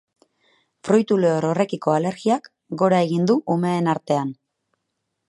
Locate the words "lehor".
1.25-1.45